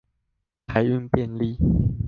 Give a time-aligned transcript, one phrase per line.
[0.65, 1.57] 海運便利